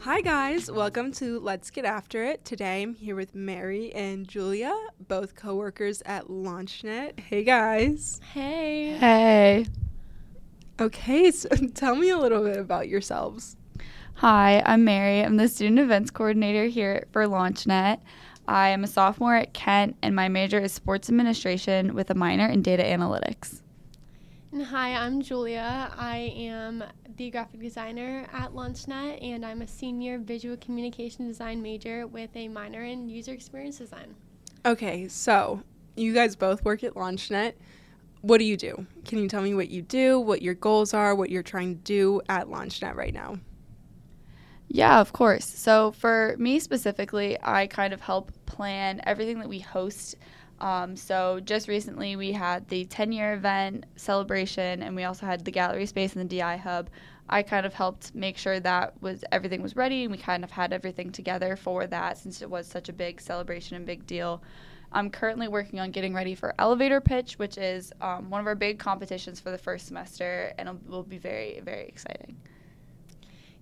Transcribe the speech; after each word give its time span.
Hi, 0.00 0.22
guys. 0.22 0.70
Welcome 0.70 1.12
to 1.12 1.38
Let's 1.38 1.70
Get 1.70 1.84
After 1.84 2.24
It. 2.24 2.44
Today 2.44 2.82
I'm 2.82 2.94
here 2.94 3.14
with 3.14 3.34
Mary 3.34 3.92
and 3.92 4.26
Julia, 4.26 4.74
both 5.06 5.34
coworkers 5.34 6.02
at 6.06 6.28
LaunchNet. 6.28 7.20
Hey, 7.20 7.44
guys. 7.44 8.18
Hey. 8.32 8.96
Hey. 8.96 9.66
Okay, 10.80 11.30
so 11.30 11.48
tell 11.74 11.94
me 11.94 12.08
a 12.08 12.16
little 12.16 12.42
bit 12.42 12.56
about 12.56 12.88
yourselves. 12.88 13.56
Hi, 14.14 14.62
I'm 14.64 14.84
Mary. 14.84 15.20
I'm 15.20 15.36
the 15.36 15.46
student 15.46 15.78
events 15.78 16.10
coordinator 16.10 16.64
here 16.66 17.04
for 17.12 17.26
LaunchNet. 17.26 18.00
I 18.48 18.70
am 18.70 18.82
a 18.82 18.86
sophomore 18.86 19.34
at 19.34 19.52
Kent, 19.52 19.96
and 20.02 20.16
my 20.16 20.28
major 20.28 20.58
is 20.58 20.72
sports 20.72 21.10
administration 21.10 21.92
with 21.92 22.08
a 22.08 22.14
minor 22.14 22.46
in 22.46 22.62
data 22.62 22.82
analytics. 22.82 23.60
And 24.52 24.64
hi, 24.64 24.94
I'm 24.94 25.20
Julia. 25.20 25.92
I 25.94 26.32
am 26.34 26.82
the 27.18 27.30
graphic 27.30 27.60
designer 27.60 28.26
at 28.32 28.52
LaunchNet, 28.52 29.22
and 29.22 29.44
I'm 29.44 29.60
a 29.60 29.66
senior 29.66 30.18
visual 30.18 30.56
communication 30.56 31.28
design 31.28 31.60
major 31.60 32.06
with 32.06 32.34
a 32.36 32.48
minor 32.48 32.84
in 32.84 33.10
user 33.10 33.32
experience 33.32 33.76
design. 33.76 34.14
Okay, 34.64 35.08
so 35.08 35.62
you 35.94 36.14
guys 36.14 36.34
both 36.34 36.64
work 36.64 36.82
at 36.82 36.94
LaunchNet. 36.94 37.52
What 38.22 38.38
do 38.38 38.44
you 38.44 38.56
do? 38.56 38.86
Can 39.04 39.18
you 39.18 39.28
tell 39.28 39.42
me 39.42 39.52
what 39.52 39.68
you 39.68 39.82
do, 39.82 40.18
what 40.18 40.40
your 40.40 40.54
goals 40.54 40.94
are, 40.94 41.14
what 41.14 41.28
you're 41.28 41.42
trying 41.42 41.74
to 41.74 41.82
do 41.82 42.22
at 42.30 42.46
LaunchNet 42.46 42.94
right 42.94 43.12
now? 43.12 43.38
Yeah, 44.68 45.00
of 45.00 45.12
course. 45.12 45.46
So, 45.46 45.92
for 45.92 46.36
me 46.38 46.58
specifically, 46.60 47.38
I 47.42 47.66
kind 47.66 47.92
of 47.94 48.00
help 48.00 48.32
plan 48.46 49.00
everything 49.04 49.38
that 49.40 49.48
we 49.48 49.60
host 49.60 50.16
um, 50.60 50.96
so 50.96 51.40
just 51.40 51.68
recently 51.68 52.16
we 52.16 52.32
had 52.32 52.68
the 52.68 52.84
10 52.86 53.12
year 53.12 53.34
event 53.34 53.86
celebration 53.96 54.82
and 54.82 54.96
we 54.96 55.04
also 55.04 55.26
had 55.26 55.44
the 55.44 55.50
gallery 55.50 55.86
space 55.86 56.16
and 56.16 56.28
the 56.28 56.36
DI 56.38 56.56
hub. 56.56 56.90
I 57.28 57.42
kind 57.42 57.66
of 57.66 57.74
helped 57.74 58.14
make 58.14 58.38
sure 58.38 58.58
that 58.60 59.00
was 59.02 59.24
everything 59.30 59.62
was 59.62 59.76
ready 59.76 60.02
and 60.04 60.12
we 60.12 60.18
kind 60.18 60.42
of 60.44 60.50
had 60.50 60.72
everything 60.72 61.12
together 61.12 61.56
for 61.56 61.86
that 61.86 62.18
since 62.18 62.42
it 62.42 62.50
was 62.50 62.66
such 62.66 62.88
a 62.88 62.92
big 62.92 63.20
celebration 63.20 63.76
and 63.76 63.86
big 63.86 64.06
deal. 64.06 64.42
I'm 64.90 65.10
currently 65.10 65.48
working 65.48 65.80
on 65.80 65.90
getting 65.90 66.14
ready 66.14 66.34
for 66.34 66.54
elevator 66.58 67.00
pitch, 67.00 67.38
which 67.38 67.58
is 67.58 67.92
um, 68.00 68.30
one 68.30 68.40
of 68.40 68.46
our 68.46 68.54
big 68.54 68.78
competitions 68.78 69.38
for 69.38 69.50
the 69.50 69.58
first 69.58 69.86
semester, 69.86 70.54
and 70.58 70.66
it 70.66 70.76
will 70.86 71.02
be 71.02 71.18
very, 71.18 71.60
very 71.60 71.86
exciting. 71.86 72.36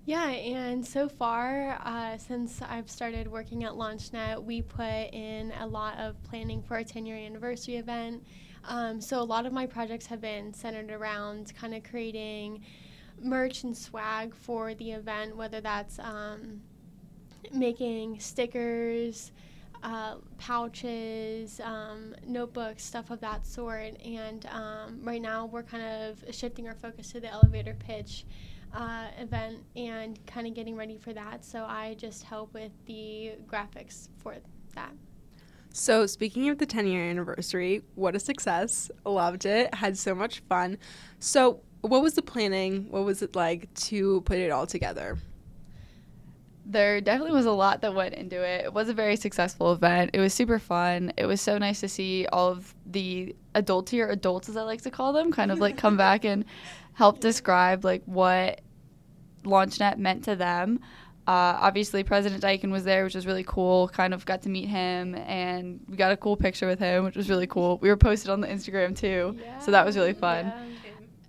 Yeah, 0.07 0.29
and 0.29 0.87
so 0.87 1.09
far, 1.09 1.81
uh, 1.85 2.17
since 2.17 2.63
I've 2.63 2.89
started 2.89 3.27
working 3.27 3.65
at 3.65 3.73
LaunchNet, 3.73 4.41
we 4.41 4.63
put 4.63 5.13
in 5.13 5.53
a 5.59 5.67
lot 5.67 5.99
of 5.99 6.23
planning 6.23 6.63
for 6.63 6.75
our 6.75 6.85
10 6.85 7.05
year 7.07 7.17
anniversary 7.17 7.75
event. 7.75 8.25
Um, 8.69 9.01
so, 9.01 9.21
a 9.21 9.25
lot 9.25 9.47
of 9.47 9.53
my 9.53 9.67
projects 9.67 10.07
have 10.07 10.21
been 10.21 10.55
centered 10.55 10.93
around 10.93 11.53
kind 11.57 11.75
of 11.75 11.83
creating 11.83 12.63
merch 13.21 13.65
and 13.65 13.77
swag 13.77 14.33
for 14.33 14.75
the 14.75 14.93
event, 14.93 15.37
whether 15.37 15.61
that's 15.61 15.99
um, 15.99 16.61
making 17.53 18.21
stickers, 18.21 19.33
uh, 19.83 20.19
pouches, 20.39 21.59
um, 21.65 22.15
notebooks, 22.25 22.85
stuff 22.85 23.11
of 23.11 23.19
that 23.23 23.45
sort. 23.45 24.01
And 24.05 24.47
um, 24.47 25.01
right 25.03 25.21
now, 25.21 25.47
we're 25.47 25.65
kind 25.65 25.83
of 25.83 26.33
shifting 26.33 26.69
our 26.69 26.77
focus 26.77 27.11
to 27.11 27.19
the 27.19 27.29
elevator 27.29 27.75
pitch 27.75 28.25
uh, 28.77 29.07
event 29.19 29.59
and 29.75 30.25
kind 30.27 30.47
of 30.47 30.55
getting 30.55 30.77
ready 30.77 30.99
for 30.99 31.13
that. 31.15 31.45
So 31.45 31.65
I 31.65 31.95
just 31.99 32.23
help 32.23 32.53
with 32.55 32.73
the 32.85 33.33
graphics 33.47 34.09
for 34.19 34.37
that. 34.75 34.93
So, 35.73 36.07
speaking 36.07 36.49
of 36.49 36.57
the 36.57 36.65
10 36.65 36.87
year 36.87 37.03
anniversary, 37.03 37.83
what 37.97 38.15
a 38.15 38.19
success. 38.19 38.91
Loved 39.05 39.45
it. 39.45 39.75
Had 39.75 39.99
so 39.99 40.15
much 40.15 40.41
fun. 40.49 40.79
So, 41.19 41.61
what 41.83 42.03
was 42.03 42.15
the 42.15 42.23
planning? 42.23 42.91
What 42.91 43.05
was 43.05 43.21
it 43.21 43.37
like 43.37 43.73
to 43.75 44.23
put 44.23 44.39
it 44.39 44.51
all 44.51 44.67
together? 44.67 45.19
There 46.65 47.01
definitely 47.03 47.35
was 47.35 47.45
a 47.45 47.53
lot 47.53 47.83
that 47.83 47.95
went 47.95 48.15
into 48.15 48.43
it. 48.43 48.65
It 48.65 48.73
was 48.73 48.89
a 48.89 48.95
very 48.95 49.17
successful 49.17 49.73
event. 49.73 50.13
It 50.15 50.21
was 50.21 50.33
super 50.33 50.59
fun. 50.59 51.13
It 51.19 51.27
was 51.27 51.41
so 51.43 51.59
nice 51.59 51.81
to 51.81 51.89
see 51.89 52.27
all 52.33 52.49
of 52.49 52.75
the 52.87 53.37
adultier 53.55 54.11
adults, 54.11 54.49
as 54.49 54.57
I 54.57 54.63
like 54.63 54.81
to 54.83 54.91
call 54.91 55.13
them, 55.13 55.31
kind 55.31 55.53
of 55.53 55.59
like 55.59 55.77
come 55.77 55.97
back 55.99 56.25
and 56.25 56.47
help 56.95 57.21
describe 57.21 57.85
like 57.85 58.03
what 58.07 58.63
LaunchNet 59.47 59.99
meant 59.99 60.25
to 60.25 60.37
them. 60.37 60.81
Uh, 61.27 61.59
obviously, 61.61 62.05
President 62.05 62.41
Diacon 62.43 62.71
was 62.71 62.85
there, 62.85 63.03
which 63.03 63.17
was 63.17 63.27
really 63.27 63.45
cool. 63.45 63.89
Kind 63.89 64.15
of 64.15 64.25
got 64.25 64.43
to 64.43 64.49
meet 64.49 64.69
him, 64.69 65.17
and 65.17 65.81
we 65.89 65.97
got 65.97 66.13
a 66.13 66.17
cool 66.17 66.37
picture 66.37 66.69
with 66.69 66.79
him, 66.79 67.03
which 67.03 67.17
was 67.17 67.29
really 67.29 67.49
cool. 67.49 67.79
We 67.79 67.89
were 67.89 67.97
posted 67.97 68.31
on 68.31 68.41
the 68.41 68.47
Instagram 68.47 68.97
too, 68.97 69.37
yeah, 69.41 69.59
so 69.59 69.73
that 69.73 69.85
was 69.85 69.97
really 69.97 70.13
fun. 70.13 70.47
Yeah. 70.47 70.65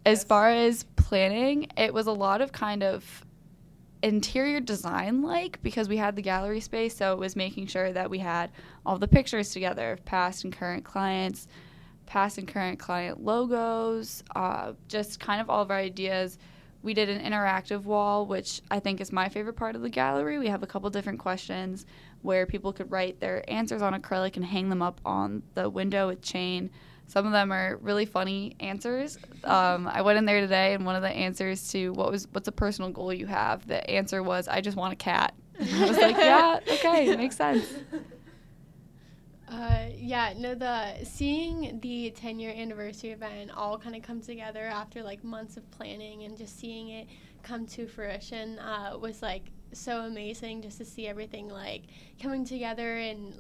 As 0.05 0.23
far 0.23 0.49
as 0.51 0.83
planning, 0.95 1.67
it 1.77 1.93
was 1.93 2.05
a 2.05 2.11
lot 2.11 2.41
of 2.41 2.51
kind 2.51 2.83
of 2.83 3.25
interior 4.03 4.59
design 4.59 5.23
like 5.23 5.61
because 5.63 5.89
we 5.89 5.97
had 5.97 6.15
the 6.15 6.21
gallery 6.21 6.59
space, 6.59 6.95
so 6.95 7.13
it 7.13 7.19
was 7.19 7.35
making 7.35 7.65
sure 7.65 7.91
that 7.91 8.09
we 8.09 8.19
had 8.19 8.51
all 8.85 8.99
the 8.99 9.07
pictures 9.07 9.49
together 9.49 9.93
of 9.93 10.05
past 10.05 10.43
and 10.43 10.53
current 10.53 10.85
clients, 10.85 11.47
past 12.05 12.37
and 12.37 12.47
current 12.47 12.77
client 12.77 13.23
logos, 13.23 14.23
uh, 14.35 14.73
just 14.87 15.19
kind 15.19 15.41
of 15.41 15.49
all 15.49 15.63
of 15.63 15.71
our 15.71 15.77
ideas 15.77 16.37
we 16.87 16.93
did 16.93 17.09
an 17.09 17.19
interactive 17.21 17.83
wall, 17.83 18.25
which 18.25 18.61
I 18.71 18.79
think 18.79 19.01
is 19.01 19.11
my 19.11 19.27
favorite 19.27 19.57
part 19.57 19.75
of 19.75 19.81
the 19.81 19.89
gallery. 19.89 20.39
We 20.39 20.47
have 20.47 20.63
a 20.63 20.67
couple 20.67 20.89
different 20.89 21.19
questions 21.19 21.85
where 22.21 22.45
people 22.45 22.71
could 22.71 22.89
write 22.89 23.19
their 23.19 23.43
answers 23.51 23.81
on 23.81 23.93
acrylic 23.93 24.37
and 24.37 24.45
hang 24.45 24.69
them 24.69 24.81
up 24.81 25.01
on 25.03 25.43
the 25.53 25.69
window 25.69 26.07
with 26.07 26.21
chain. 26.21 26.69
Some 27.05 27.25
of 27.25 27.33
them 27.33 27.51
are 27.51 27.75
really 27.81 28.05
funny 28.05 28.55
answers. 28.61 29.17
Um, 29.43 29.89
I 29.89 30.01
went 30.01 30.17
in 30.17 30.23
there 30.23 30.39
today, 30.39 30.75
and 30.75 30.85
one 30.85 30.95
of 30.95 31.01
the 31.01 31.09
answers 31.09 31.69
to 31.73 31.91
what 31.91 32.09
was 32.09 32.25
what's 32.31 32.47
a 32.47 32.53
personal 32.53 32.89
goal 32.89 33.11
you 33.11 33.25
have, 33.25 33.67
the 33.67 33.85
answer 33.89 34.23
was 34.23 34.47
I 34.47 34.61
just 34.61 34.77
want 34.77 34.93
a 34.93 34.95
cat. 34.95 35.33
And 35.59 35.83
I 35.83 35.89
was 35.89 35.97
like, 35.97 36.15
yeah, 36.17 36.61
okay, 36.71 37.09
it 37.09 37.17
makes 37.17 37.35
sense. 37.35 37.65
Uh, 39.47 39.85
yeah, 39.95 40.33
no, 40.35 40.53
the 40.55 41.05
seeing 41.05 41.79
the 41.81 42.11
10 42.11 42.39
year 42.39 42.53
anniversary 42.53 43.11
event 43.11 43.49
all 43.55 43.77
kind 43.77 43.95
of 43.95 44.01
come 44.01 44.19
together 44.19 44.63
after 44.65 45.01
like 45.01 45.23
months 45.23 45.55
of 45.55 45.69
planning 45.71 46.23
and 46.23 46.37
just 46.37 46.59
seeing 46.59 46.89
it 46.89 47.07
come 47.43 47.65
to 47.65 47.87
fruition 47.87 48.59
uh, 48.59 48.97
was 48.99 49.21
like 49.21 49.43
so 49.71 50.01
amazing 50.01 50.61
just 50.61 50.77
to 50.79 50.85
see 50.85 51.07
everything 51.07 51.47
like 51.47 51.83
coming 52.21 52.43
together 52.43 52.97
and 52.97 53.33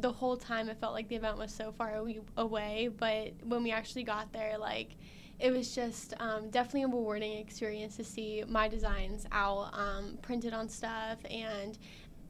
the 0.00 0.10
whole 0.10 0.36
time 0.36 0.68
it 0.68 0.76
felt 0.80 0.92
like 0.92 1.08
the 1.08 1.16
event 1.16 1.38
was 1.38 1.52
so 1.52 1.72
far 1.72 2.02
away 2.36 2.88
but 2.88 3.32
when 3.44 3.62
we 3.62 3.70
actually 3.70 4.02
got 4.02 4.32
there 4.32 4.58
like 4.58 4.96
it 5.38 5.52
was 5.52 5.72
just 5.74 6.14
um, 6.18 6.50
definitely 6.50 6.82
a 6.82 6.88
rewarding 6.88 7.38
experience 7.38 7.96
to 7.96 8.04
see 8.04 8.42
my 8.48 8.66
designs 8.66 9.24
out 9.30 9.70
um, 9.72 10.18
printed 10.20 10.52
on 10.52 10.68
stuff 10.68 11.18
and 11.30 11.78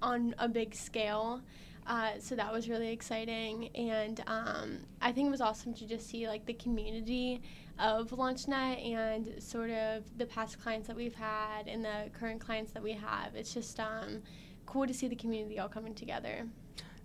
on 0.02 0.34
a 0.38 0.48
big 0.48 0.74
scale 0.74 1.40
uh, 1.88 2.10
so 2.20 2.36
that 2.36 2.52
was 2.52 2.68
really 2.68 2.92
exciting, 2.92 3.70
and 3.74 4.22
um, 4.26 4.78
I 5.00 5.10
think 5.10 5.28
it 5.28 5.30
was 5.30 5.40
awesome 5.40 5.72
to 5.74 5.86
just 5.86 6.06
see 6.06 6.28
like 6.28 6.44
the 6.44 6.52
community 6.52 7.40
of 7.78 8.10
LaunchNet 8.10 8.94
and 8.94 9.42
sort 9.42 9.70
of 9.70 10.04
the 10.18 10.26
past 10.26 10.60
clients 10.60 10.86
that 10.88 10.96
we've 10.96 11.14
had 11.14 11.66
and 11.66 11.82
the 11.82 12.10
current 12.18 12.40
clients 12.40 12.72
that 12.72 12.82
we 12.82 12.92
have. 12.92 13.34
It's 13.34 13.54
just 13.54 13.80
um, 13.80 14.22
cool 14.66 14.86
to 14.86 14.92
see 14.92 15.08
the 15.08 15.16
community 15.16 15.58
all 15.58 15.68
coming 15.68 15.94
together. 15.94 16.46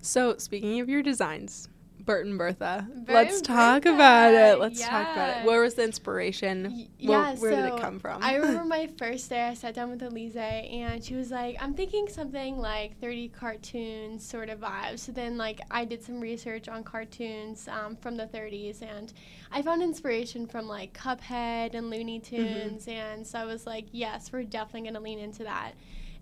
So, 0.01 0.35
speaking 0.37 0.81
of 0.81 0.89
your 0.89 1.01
designs, 1.01 1.69
Burt 2.05 2.25
and 2.25 2.39
Burtha. 2.39 2.87
Burt 3.05 3.13
Let's 3.13 3.37
and 3.37 3.45
talk 3.45 3.83
Burtha. 3.83 3.95
about 3.95 4.33
it. 4.33 4.59
Let's 4.59 4.79
yeah. 4.79 4.89
talk 4.89 5.15
about 5.15 5.37
it. 5.37 5.45
Where 5.45 5.61
was 5.61 5.75
the 5.75 5.83
inspiration? 5.83 6.63
Y- 6.71 6.87
yeah, 6.99 7.09
where, 7.09 7.35
where 7.35 7.51
so 7.51 7.55
did 7.55 7.73
it 7.73 7.81
come 7.81 7.99
from? 7.99 8.23
I 8.23 8.35
remember 8.37 8.65
my 8.65 8.89
first 8.97 9.29
day, 9.29 9.41
I 9.41 9.53
sat 9.53 9.73
down 9.73 9.89
with 9.89 10.01
Elise, 10.03 10.35
and 10.35 11.03
she 11.03 11.15
was 11.15 11.31
like, 11.31 11.57
I'm 11.61 11.73
thinking 11.73 12.07
something 12.07 12.57
like 12.57 12.99
30 12.99 13.29
cartoons 13.29 14.25
sort 14.25 14.49
of 14.49 14.59
vibes. 14.59 14.99
So 14.99 15.11
then, 15.11 15.37
like, 15.37 15.61
I 15.71 15.85
did 15.85 16.03
some 16.03 16.19
research 16.19 16.67
on 16.67 16.83
cartoons 16.83 17.67
um, 17.67 17.95
from 17.95 18.17
the 18.17 18.25
30s, 18.27 18.81
and 18.81 19.13
I 19.51 19.61
found 19.61 19.81
inspiration 19.81 20.45
from, 20.47 20.67
like, 20.67 20.93
Cuphead 20.93 21.75
and 21.75 21.89
Looney 21.89 22.19
mm-hmm. 22.19 22.35
Tunes. 22.35 22.85
Mm-hmm. 22.85 22.91
And 22.91 23.27
so 23.27 23.39
I 23.39 23.45
was 23.45 23.65
like, 23.65 23.85
yes, 23.91 24.31
we're 24.31 24.43
definitely 24.43 24.81
going 24.81 24.95
to 24.95 24.99
lean 24.99 25.19
into 25.19 25.43
that. 25.43 25.73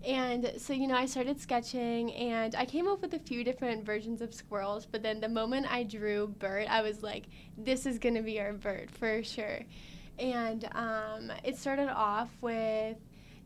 And 0.06 0.52
so, 0.56 0.72
you 0.72 0.88
know, 0.88 0.96
I 0.96 1.06
started 1.06 1.40
sketching 1.40 2.12
and 2.14 2.54
I 2.56 2.64
came 2.64 2.88
up 2.88 3.02
with 3.02 3.14
a 3.14 3.18
few 3.20 3.44
different 3.44 3.84
versions 3.84 4.20
of 4.20 4.34
squirrels, 4.34 4.84
but 4.84 5.02
then 5.02 5.20
the 5.20 5.28
moment 5.28 5.72
I 5.72 5.84
drew 5.84 6.26
Burt, 6.26 6.66
I 6.68 6.82
was 6.82 7.02
like, 7.02 7.26
this 7.56 7.86
is 7.86 7.98
going 7.98 8.16
to 8.16 8.22
be 8.22 8.40
our 8.40 8.52
Burt 8.52 8.90
for 8.90 9.22
sure. 9.22 9.60
And 10.18 10.68
um, 10.72 11.32
it 11.44 11.56
started 11.56 11.88
off 11.88 12.30
with 12.40 12.96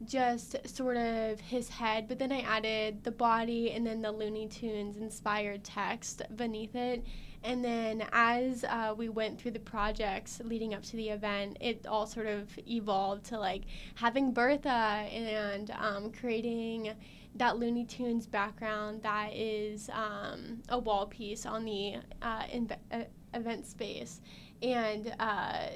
just 0.04 0.56
sort 0.68 0.96
of 0.96 1.40
his 1.40 1.68
head, 1.68 2.08
but 2.08 2.18
then 2.18 2.32
I 2.32 2.40
added 2.40 3.04
the 3.04 3.10
body 3.10 3.72
and 3.72 3.86
then 3.86 4.02
the 4.02 4.12
Looney 4.12 4.46
Tunes 4.46 4.96
inspired 4.96 5.64
text 5.64 6.22
beneath 6.36 6.74
it. 6.74 7.04
And 7.46 7.64
then 7.64 8.04
as 8.12 8.64
uh, 8.64 8.92
we 8.96 9.08
went 9.08 9.40
through 9.40 9.52
the 9.52 9.60
projects 9.60 10.40
leading 10.44 10.74
up 10.74 10.82
to 10.82 10.96
the 10.96 11.10
event, 11.10 11.58
it 11.60 11.86
all 11.86 12.04
sort 12.04 12.26
of 12.26 12.48
evolved 12.66 13.24
to 13.26 13.38
like 13.38 13.62
having 13.94 14.34
Burtha 14.34 14.66
and 14.66 15.70
um, 15.78 16.10
creating 16.10 16.92
that 17.36 17.56
Looney 17.56 17.84
Tunes 17.84 18.26
background 18.26 19.00
that 19.04 19.32
is 19.32 19.88
um, 19.92 20.60
a 20.70 20.78
wall 20.78 21.06
piece 21.06 21.46
on 21.46 21.64
the 21.64 21.98
uh, 22.20 22.42
inv- 22.44 22.76
uh, 22.90 23.04
event 23.32 23.64
space. 23.64 24.20
and 24.60 25.14
uh, 25.20 25.68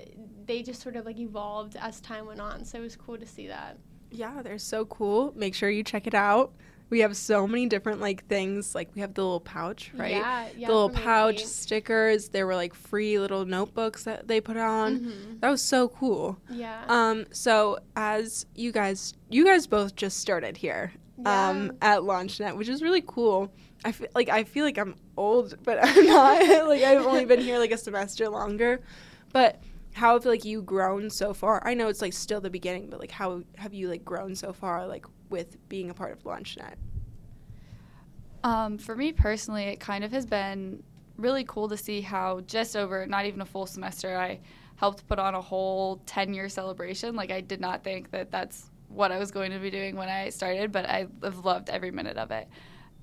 they 0.47 0.63
just 0.63 0.83
sort 0.83 0.97
of 0.97 1.07
like 1.07 1.19
evolved 1.21 1.77
as 1.77 2.01
time 2.01 2.27
went 2.27 2.41
on. 2.41 2.65
So 2.65 2.79
it 2.79 2.83
was 2.83 2.97
cool 2.97 3.17
to 3.17 3.27
see 3.27 3.47
that. 3.47 3.79
Yeah, 4.11 4.43
they're 4.43 4.59
so 4.59 4.87
cool. 4.87 5.33
Make 5.37 5.55
sure 5.55 5.71
you 5.71 5.85
check 5.85 6.09
it 6.09 6.15
out. 6.15 6.53
We 6.91 7.01
have 7.01 7.17
so 7.17 7.47
many 7.47 7.67
different 7.67 8.01
like 8.01 8.27
things. 8.27 8.75
Like 8.75 8.91
we 8.95 9.01
have 9.01 9.15
the 9.15 9.23
little 9.23 9.41
pouch, 9.41 9.93
right? 9.97 10.11
Yeah, 10.11 10.49
yeah. 10.57 10.67
the 10.67 10.73
little 10.75 10.91
pouch 10.91 11.45
stickers. 11.45 12.29
There 12.29 12.47
were 12.47 12.57
like 12.57 12.75
free 12.75 13.19
little 13.19 13.45
notebooks 13.45 14.05
that 14.05 14.27
they 14.29 14.41
put 14.41 14.57
on. 14.57 14.99
Mhm. 15.01 15.41
That 15.41 15.51
was 15.51 15.63
so 15.63 15.89
cool. 15.89 16.39
Yeah. 16.51 16.83
Um, 16.89 17.27
so 17.31 17.79
as 17.97 18.45
you 18.55 18.73
guys, 18.73 19.15
you 19.29 19.45
guys 19.45 19.67
both 19.67 19.95
just 19.95 20.19
started 20.19 20.57
here, 20.57 20.93
um, 21.25 21.73
at 21.81 22.01
LaunchNet, 22.01 22.57
which 22.57 22.69
is 22.69 22.83
really 22.83 23.03
cool. 23.07 23.53
I 23.85 23.93
feel 23.93 24.09
like 24.15 24.29
I 24.29 24.45
feel 24.45 24.65
like 24.65 24.77
I'm 24.77 24.95
old, 25.17 25.57
but 25.63 25.79
I'm 25.83 26.07
not. 26.07 26.41
like 26.69 26.83
I've 26.83 27.07
only 27.07 27.25
been 27.25 27.41
here 27.41 27.59
like 27.59 27.71
a 27.71 27.79
semester 27.79 28.29
longer. 28.29 28.81
But 29.33 29.63
how 29.93 30.15
have 30.15 30.25
like 30.25 30.45
you 30.45 30.63
grown 30.63 31.11
so 31.11 31.35
far? 31.35 31.63
I 31.67 31.75
know 31.75 31.89
it's 31.89 32.03
like 32.03 32.13
still 32.13 32.41
the 32.41 32.51
beginning, 32.51 32.89
but 32.91 33.01
like 33.01 33.11
how 33.11 33.43
have 33.57 33.75
you 33.75 33.89
like 33.89 34.05
grown 34.05 34.35
so 34.35 34.53
far, 34.53 34.87
like 34.87 35.07
with 35.29 35.57
being 35.69 35.91
a 35.91 35.95
part 35.95 36.13
of 36.13 36.23
LaunchNet? 36.25 36.75
Um, 38.43 38.79
for 38.79 38.97
me 38.97 39.13
personally, 39.13 39.65
it 39.65 39.81
kind 39.81 40.05
of 40.05 40.13
has 40.13 40.25
been 40.25 40.83
really 41.17 41.45
cool 41.45 41.69
to 41.69 41.77
see 41.77 42.01
how 42.01 42.41
just 42.43 42.77
over 42.77 43.07
not 43.07 43.27
even 43.27 43.41
a 43.41 43.47
full 43.47 43.67
semester, 43.67 44.17
I 44.17 44.41
helped 44.77 45.07
put 45.07 45.19
on 45.19 45.35
a 45.35 45.41
whole 45.41 46.01
10 46.07 46.33
year 46.33 46.49
celebration. 46.49 47.15
Like, 47.15 47.31
I 47.31 47.41
did 47.41 47.61
not 47.61 47.85
think 47.85 48.11
that 48.13 48.31
that's 48.31 48.71
what 48.89 49.13
I 49.13 49.19
was 49.19 49.31
going 49.31 49.53
to 49.53 49.59
be 49.59 49.71
doing 49.71 49.97
when 49.97 50.09
I 50.09 50.31
started, 50.31 50.73
but 50.73 50.87
I 50.87 51.07
have 51.23 51.45
loved 51.45 51.69
every 51.71 51.91
minute 51.91 52.17
of 52.17 52.31
it. 52.31 52.49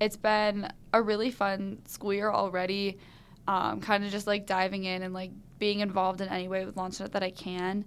It's 0.00 0.16
been 0.16 0.70
a 0.92 1.00
really 1.00 1.30
fun 1.30 1.78
school 1.86 2.12
year 2.12 2.30
already, 2.30 2.98
um, 3.46 3.80
kind 3.80 4.04
of 4.04 4.10
just 4.10 4.26
like 4.26 4.46
diving 4.46 4.84
in 4.84 5.02
and 5.02 5.14
like 5.14 5.30
being 5.58 5.80
involved 5.80 6.20
in 6.20 6.28
any 6.28 6.48
way 6.48 6.64
with 6.64 6.76
LaunchNet 6.76 7.12
that 7.12 7.22
I 7.22 7.30
can. 7.30 7.84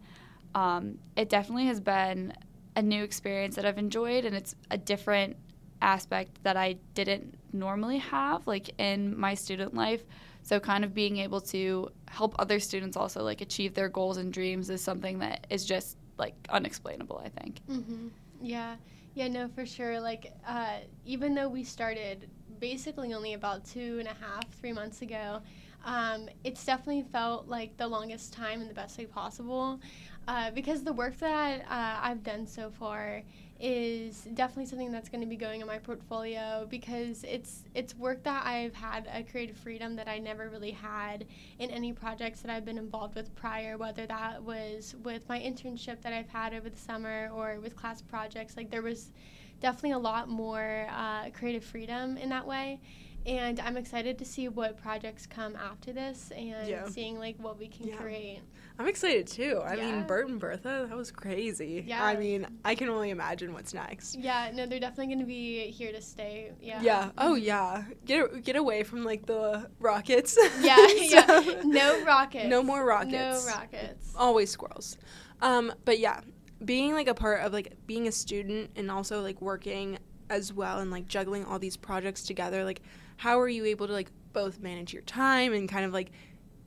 Um, 0.56 0.98
it 1.16 1.30
definitely 1.30 1.68
has 1.68 1.80
been 1.80 2.34
a 2.76 2.82
new 2.82 3.04
experience 3.04 3.56
that 3.56 3.66
I've 3.66 3.78
enjoyed, 3.78 4.26
and 4.26 4.36
it's 4.36 4.56
a 4.70 4.78
different 4.78 5.36
aspect 5.82 6.44
that 6.44 6.58
I 6.58 6.74
didn't 6.94 7.36
normally 7.54 7.98
have 7.98 8.46
like 8.48 8.70
in 8.80 9.18
my 9.18 9.34
student 9.34 9.74
life. 9.74 10.04
So 10.44 10.60
kind 10.60 10.84
of 10.84 10.94
being 10.94 11.18
able 11.18 11.42
to 11.42 11.90
help 12.08 12.36
other 12.40 12.60
students 12.60 12.98
also 12.98 13.24
like 13.24 13.42
achieve 13.42 13.74
their 13.74 13.90
goals 13.90 14.18
and 14.18 14.34
dreams 14.34 14.70
is 14.70 14.82
something 14.82 15.20
that 15.20 15.48
is 15.50 15.66
just 15.66 15.98
like 16.18 16.34
unexplainable, 16.50 17.22
I 17.24 17.30
think. 17.30 17.60
Mm-hmm. 17.70 18.08
Yeah, 18.42 18.76
yeah, 19.14 19.28
no, 19.28 19.48
for 19.50 19.66
sure. 19.66 20.00
Like, 20.00 20.34
uh, 20.48 20.78
even 21.06 21.36
though 21.36 21.50
we 21.50 21.64
started 21.64 22.30
basically 22.60 23.14
only 23.14 23.34
about 23.34 23.66
two 23.66 23.98
and 24.00 24.08
a 24.08 24.14
half, 24.14 24.48
three 24.60 24.72
months 24.72 25.02
ago, 25.02 25.42
um, 25.84 26.30
it's 26.44 26.64
definitely 26.66 27.04
felt 27.12 27.48
like 27.48 27.78
the 27.78 27.88
longest 27.88 28.34
time 28.34 28.62
in 28.62 28.68
the 28.68 28.74
best 28.74 28.98
way 28.98 29.06
possible. 29.06 29.80
Uh, 30.28 30.52
because 30.52 30.84
the 30.84 30.94
work 30.94 31.18
that 31.18 31.62
uh, 31.62 32.00
I've 32.02 32.24
done 32.24 32.46
so 32.46 32.70
far 32.70 33.24
is 33.60 34.28
definitely 34.34 34.66
something 34.66 34.92
that's 34.92 35.10
going 35.10 35.22
to 35.22 35.28
be 35.28 35.36
going 35.36 35.62
in 35.62 35.68
my 35.68 35.78
portfolio 35.78 36.66
because 36.70 37.24
it's 37.24 37.64
it's 37.76 37.96
work 37.96 38.24
that 38.24 38.44
I've 38.46 38.74
had 38.74 39.08
a 39.14 39.24
creative 39.24 39.56
freedom 39.56 39.96
that 39.98 40.08
I 40.08 40.18
never 40.18 40.50
really 40.50 40.72
had 40.72 41.26
in 41.60 41.70
any 41.70 41.94
projects 41.94 42.42
that 42.42 42.52
I've 42.52 42.66
been 42.66 42.80
involved 42.80 43.16
with 43.16 43.36
prior, 43.36 43.78
whether 43.78 44.08
that 44.08 44.42
was 44.42 44.96
with 45.04 45.28
my 45.30 45.40
internship 45.40 46.02
that 46.02 46.12
I've 46.12 46.30
had 46.30 46.54
over 46.54 46.70
the 46.70 46.78
summer 46.78 47.30
or 47.34 47.60
with 47.60 47.76
class 47.76 48.02
projects. 48.02 48.58
Like 48.58 48.72
there 48.72 48.82
was 48.82 49.12
definitely 49.60 49.92
a 49.92 50.00
lot 50.00 50.28
more 50.28 50.88
uh, 50.92 51.30
creative 51.30 51.64
freedom 51.64 52.18
in 52.18 52.30
that 52.30 52.46
way. 52.46 52.80
And 53.26 53.60
I'm 53.60 53.78
excited 53.78 54.18
to 54.20 54.26
see 54.26 54.48
what 54.50 54.78
projects 54.82 55.28
come 55.28 55.56
after 55.56 55.94
this 55.94 56.32
and 56.36 56.68
Yeah. 56.68 56.88
seeing 56.90 57.20
like 57.20 57.36
what 57.38 57.60
we 57.60 57.68
can 57.68 57.88
Yeah. 57.90 57.96
create. 57.98 58.40
I'm 58.80 58.88
excited 58.88 59.28
too. 59.28 59.62
I 59.64 59.76
Yeah. 59.76 59.92
mean, 59.92 60.08
Burt 60.08 60.28
and 60.30 60.42
Burtha, 60.42 60.90
that 60.90 60.98
was 60.98 61.12
crazy. 61.12 61.84
Yeah. 61.86 62.04
I 62.04 62.16
mean, 62.16 62.48
I 62.66 62.74
can 62.74 62.90
only 62.90 63.12
imagine 63.12 63.54
what's 63.54 63.74
next. 63.76 64.16
Yeah, 64.18 64.50
no, 64.54 64.66
they're 64.66 64.80
definitely 64.80 65.08
going 65.08 65.20
to 65.20 65.26
be 65.26 65.70
here 65.70 65.92
to 65.92 66.02
stay. 66.02 66.52
Yeah. 66.60 66.82
Yeah. 66.82 67.12
Oh 67.18 67.36
yeah. 67.36 67.84
Get 68.06 68.44
get 68.44 68.56
away 68.56 68.84
from 68.84 69.04
like 69.04 69.26
the 69.28 69.70
rockets. 69.80 70.36
Yeah, 70.62 70.76
So- 70.88 71.42
yeah. 71.42 71.62
No 71.64 72.04
rockets. 72.04 72.48
No 72.48 72.64
more 72.64 72.84
rockets. 72.84 73.46
No 73.46 73.52
rockets. 73.54 74.14
Always 74.16 74.50
squirrels. 74.50 74.98
Um, 75.42 75.72
but 75.86 76.00
yeah, 76.00 76.22
being 76.66 76.94
like 76.94 77.08
a 77.08 77.14
part 77.16 77.42
of 77.42 77.54
like 77.54 77.74
being 77.86 78.08
a 78.08 78.12
student 78.12 78.72
and 78.76 78.90
also 78.90 79.22
like 79.22 79.42
working 79.42 80.00
as 80.32 80.54
well 80.54 80.80
and 80.80 80.90
like 80.90 81.08
juggling 81.08 81.46
all 81.46 81.60
these 81.60 81.78
projects 81.78 82.24
together, 82.24 82.64
like 82.64 82.82
how 83.18 83.40
are 83.40 83.50
you 83.50 83.66
able 83.66 83.86
to 83.88 83.94
like 83.94 84.10
both 84.34 84.60
manage 84.60 84.94
your 84.94 85.04
time 85.04 85.54
and 85.54 85.68
kind 85.68 85.86
of 85.86 85.92
like 85.94 86.12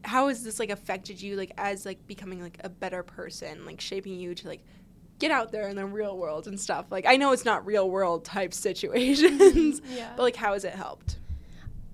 how 0.04 0.28
has 0.28 0.44
this 0.44 0.58
like 0.58 0.70
affected 0.70 1.20
you 1.20 1.34
like 1.34 1.50
as 1.56 1.86
like 1.86 2.06
becoming 2.06 2.40
like 2.42 2.58
a 2.62 2.68
better 2.68 3.02
person, 3.02 3.64
like 3.64 3.80
shaping 3.80 4.20
you 4.20 4.34
to 4.34 4.46
like 4.46 4.62
get 5.18 5.30
out 5.30 5.50
there 5.50 5.68
in 5.68 5.76
the 5.76 5.86
real 5.86 6.16
world 6.18 6.46
and 6.46 6.60
stuff. 6.60 6.86
Like 6.90 7.06
I 7.06 7.16
know 7.16 7.32
it's 7.32 7.44
not 7.44 7.64
real 7.64 7.88
world 7.90 8.24
type 8.24 8.52
situations, 8.68 9.80
Yeah. 9.88 10.12
but 10.16 10.22
like 10.22 10.36
how 10.36 10.52
has 10.52 10.64
it 10.64 10.74
helped? 10.74 11.18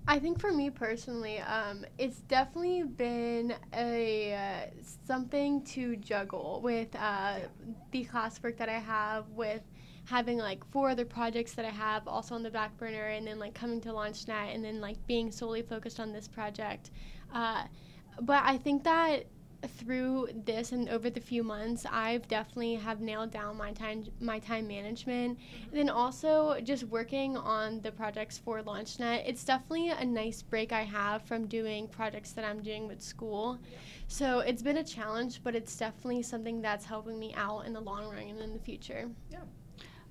I 0.08 0.18
think 0.18 0.40
for 0.40 0.50
me 0.50 0.70
personally, 0.70 1.38
um, 1.38 1.84
it's 1.96 2.18
definitely 2.22 2.82
been 2.82 3.54
a 3.72 4.34
uh, 4.34 4.82
something 5.06 5.62
to 5.66 5.94
juggle 5.96 6.60
with 6.64 6.88
uh, 6.96 7.36
the 7.92 8.04
classwork 8.06 8.56
that 8.56 8.68
I 8.68 8.80
have, 8.80 9.28
with 9.30 9.62
having 10.10 10.38
like 10.38 10.64
four 10.72 10.90
other 10.90 11.04
projects 11.04 11.52
that 11.54 11.64
I 11.64 11.70
have 11.70 12.08
also 12.08 12.34
on 12.34 12.42
the 12.42 12.50
back 12.50 12.76
burner, 12.76 13.06
and 13.16 13.26
then 13.26 13.38
like 13.38 13.54
coming 13.54 13.80
to 13.82 13.90
LaunchNet, 13.90 14.54
and 14.54 14.64
then 14.64 14.80
like 14.80 14.98
being 15.06 15.30
solely 15.30 15.62
focused 15.62 16.00
on 16.00 16.12
this 16.12 16.26
project. 16.26 16.90
Uh, 17.32 17.62
but 18.20 18.42
I 18.44 18.58
think 18.58 18.82
that 18.84 19.26
through 19.68 20.28
this 20.44 20.72
and 20.72 20.88
over 20.88 21.10
the 21.10 21.20
few 21.20 21.42
months, 21.42 21.86
I've 21.90 22.26
definitely 22.28 22.74
have 22.76 23.00
nailed 23.00 23.30
down 23.30 23.56
my 23.56 23.72
time 23.72 24.04
my 24.20 24.38
time 24.38 24.66
management. 24.66 25.38
And 25.70 25.78
then 25.78 25.90
also 25.90 26.60
just 26.62 26.84
working 26.84 27.36
on 27.36 27.80
the 27.82 27.92
projects 27.92 28.38
for 28.38 28.62
LaunchNet. 28.62 29.22
It's 29.26 29.44
definitely 29.44 29.90
a 29.90 30.04
nice 30.04 30.42
break 30.42 30.72
I 30.72 30.82
have 30.82 31.22
from 31.22 31.46
doing 31.46 31.88
projects 31.88 32.32
that 32.32 32.44
I'm 32.44 32.62
doing 32.62 32.88
with 32.88 33.00
school. 33.00 33.58
So 34.08 34.40
it's 34.40 34.62
been 34.62 34.78
a 34.78 34.84
challenge, 34.84 35.40
but 35.44 35.54
it's 35.54 35.76
definitely 35.76 36.22
something 36.22 36.60
that's 36.62 36.84
helping 36.84 37.18
me 37.18 37.32
out 37.36 37.66
in 37.66 37.72
the 37.72 37.80
long 37.80 38.06
run 38.06 38.18
and 38.18 38.40
in 38.40 38.52
the 38.52 38.58
future. 38.58 39.08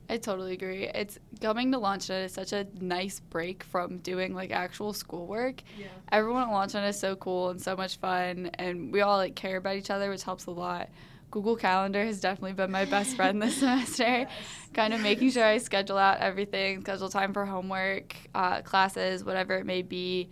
I 0.10 0.18
totally 0.18 0.54
agree. 0.54 0.88
It's 0.88 1.20
coming 1.40 1.72
to 1.72 1.78
LaunchNet 1.78 2.26
is 2.26 2.34
such 2.34 2.52
a 2.52 2.66
nice 2.82 3.20
break 3.20 3.64
from 3.64 4.00
doing 4.00 4.34
like 4.34 4.50
actual 4.50 4.92
schoolwork. 4.92 5.62
Yeah. 5.78 5.86
Everyone 6.12 6.44
at 6.44 6.50
LaunchNet 6.50 6.90
is 6.90 7.00
so 7.00 7.16
cool 7.16 7.50
and 7.50 7.62
so 7.62 7.76
much 7.76 7.98
fun, 7.98 8.50
and 8.56 8.92
we 8.92 9.02
all 9.02 9.18
like 9.18 9.36
care 9.36 9.58
about 9.58 9.76
each 9.76 9.92
other, 9.92 10.10
which 10.10 10.24
helps 10.24 10.48
a 10.48 10.52
lot. 10.52 10.90
Google 11.30 11.56
Calendar 11.56 12.04
has 12.04 12.20
definitely 12.20 12.54
been 12.54 12.72
my 12.72 12.86
best 12.86 13.16
friend 13.16 13.40
this 13.40 13.58
semester, 13.60 14.28
kind 14.74 14.96
of 14.96 15.02
making 15.02 15.30
sure 15.30 15.46
I 15.46 15.60
schedule 15.60 16.00
out 16.00 16.18
everything, 16.22 16.82
schedule 16.82 17.10
time 17.10 17.32
for 17.32 17.46
homework, 17.46 18.16
uh, 18.34 18.62
classes, 18.62 19.24
whatever 19.24 19.58
it 19.58 19.66
may 19.68 19.84
be. 19.84 20.30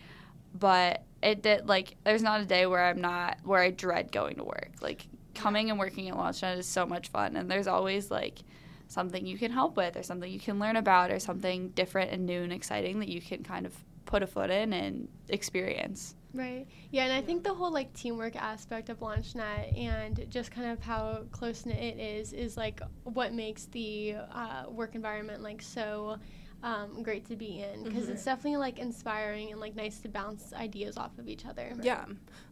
But 0.56 1.04
it 1.22 1.44
did 1.44 1.68
like 1.68 1.98
there's 2.04 2.24
not 2.24 2.42
a 2.42 2.46
day 2.46 2.66
where 2.66 2.84
I'm 2.84 3.00
not 3.00 3.38
where 3.44 3.62
I 3.62 3.70
dread 3.70 4.12
going 4.12 4.38
to 4.38 4.44
work. 4.44 4.72
Like 4.82 5.06
coming 5.36 5.70
and 5.70 5.78
working 5.78 6.10
at 6.10 6.16
LaunchNet 6.16 6.58
is 6.58 6.66
so 6.66 6.88
much 6.88 7.10
fun, 7.10 7.36
and 7.36 7.52
there's 7.52 7.68
always 7.68 8.10
like 8.10 8.40
something 8.88 9.26
you 9.26 9.38
can 9.38 9.52
help 9.52 9.78
with 9.78 9.96
or 9.98 10.04
something 10.04 10.32
you 10.32 10.40
can 10.40 10.60
learn 10.60 10.76
about 10.76 11.12
or 11.12 11.20
something 11.20 11.70
different 11.70 12.12
and 12.12 12.26
new 12.26 12.42
and 12.44 12.54
exciting 12.54 13.00
that 13.00 13.10
you 13.10 13.22
can 13.22 13.44
kind 13.44 13.66
of 13.66 13.74
put 14.06 14.24
a 14.24 14.28
foot 14.28 14.50
in 14.50 14.74
and 14.74 15.08
experience. 15.30 16.16
Right. 16.34 16.68
Yeah, 16.92 17.04
and 17.06 17.14
I 17.14 17.22
think 17.22 17.44
the 17.44 17.54
whole 17.54 17.72
like 17.74 17.92
teamwork 17.94 18.36
aspect 18.36 18.90
of 18.90 19.00
LaunchNet 19.00 19.78
and 19.78 20.26
just 20.30 20.52
kind 20.52 20.72
of 20.72 20.82
how 20.82 21.24
close 21.32 21.66
knit 21.66 21.78
it 21.78 22.00
is 22.00 22.32
is 22.32 22.56
like 22.58 22.82
what 23.04 23.34
makes 23.34 23.66
the 23.66 24.16
uh, 24.32 24.66
work 24.70 24.96
environment 24.96 25.42
like 25.42 25.62
so 25.62 26.18
um, 26.64 27.02
great 27.04 27.26
to 27.28 27.36
be 27.36 27.62
in 27.62 27.84
because 27.84 28.06
Mhm. 28.06 28.12
it's 28.14 28.26
definitely 28.26 28.58
like 28.58 28.80
inspiring 28.80 29.52
and 29.52 29.60
like 29.60 29.76
nice 29.76 30.00
to 30.00 30.10
bounce 30.10 30.54
ideas 30.54 30.98
off 30.98 31.18
of 31.18 31.28
each 31.28 31.46
other. 31.46 31.74
Yeah. 31.82 32.06